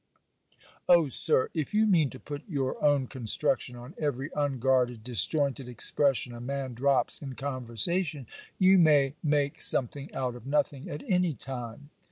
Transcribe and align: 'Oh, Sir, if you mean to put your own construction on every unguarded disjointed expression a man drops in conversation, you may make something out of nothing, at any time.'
'Oh, 0.89 1.09
Sir, 1.09 1.51
if 1.53 1.75
you 1.75 1.85
mean 1.85 2.09
to 2.09 2.19
put 2.19 2.41
your 2.49 2.83
own 2.83 3.05
construction 3.05 3.75
on 3.75 3.93
every 3.99 4.31
unguarded 4.35 5.03
disjointed 5.03 5.69
expression 5.69 6.33
a 6.33 6.41
man 6.41 6.73
drops 6.73 7.21
in 7.21 7.35
conversation, 7.35 8.25
you 8.57 8.79
may 8.79 9.13
make 9.21 9.61
something 9.61 10.11
out 10.15 10.33
of 10.33 10.47
nothing, 10.47 10.89
at 10.89 11.03
any 11.07 11.35
time.' 11.35 11.91